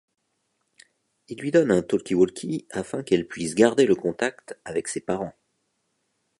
[1.27, 5.37] Il lui donne un talkie-walkie afin qu'elle puisse garder le contact avec ses parents.